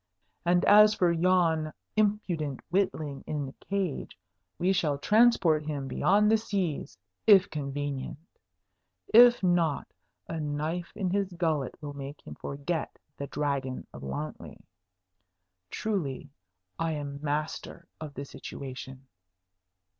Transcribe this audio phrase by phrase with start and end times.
[0.45, 4.17] And as for yon impudent witling in the cage,
[4.57, 8.17] we shall transport him beyond the seas, if convenient;
[9.13, 9.93] if not,
[10.27, 14.59] a knife in his gullet will make him forget the Dragon of Wantley.
[15.69, 16.31] Truly,
[16.79, 19.05] I am master of the situation!"